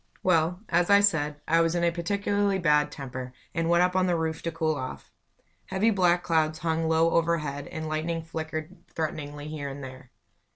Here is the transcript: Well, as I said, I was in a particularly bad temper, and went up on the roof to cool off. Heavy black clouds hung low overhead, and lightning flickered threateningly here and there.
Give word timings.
Well, 0.23 0.61
as 0.67 0.89
I 0.89 0.99
said, 0.99 1.39
I 1.47 1.61
was 1.61 1.75
in 1.75 1.83
a 1.83 1.91
particularly 1.91 2.57
bad 2.57 2.91
temper, 2.91 3.33
and 3.53 3.69
went 3.69 3.83
up 3.83 3.95
on 3.95 4.07
the 4.07 4.15
roof 4.15 4.41
to 4.41 4.51
cool 4.51 4.73
off. 4.73 5.11
Heavy 5.67 5.91
black 5.91 6.23
clouds 6.23 6.57
hung 6.57 6.89
low 6.89 7.11
overhead, 7.11 7.67
and 7.67 7.87
lightning 7.87 8.23
flickered 8.23 8.77
threateningly 8.87 9.47
here 9.47 9.69
and 9.69 9.83
there. 9.83 10.09